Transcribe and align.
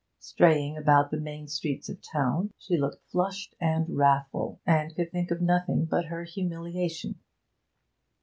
Straying 0.19 0.77
about 0.77 1.11
the 1.11 1.19
main 1.19 1.47
streets 1.47 1.87
of 1.87 1.97
the 1.97 2.07
town, 2.11 2.53
she 2.57 2.75
looked 2.75 3.07
flushed 3.11 3.53
and 3.61 3.87
wrathful, 3.95 4.59
and 4.65 4.95
could 4.95 5.11
think 5.11 5.29
of 5.29 5.41
nothing 5.43 5.85
but 5.85 6.05
her 6.05 6.23
humiliation. 6.23 7.19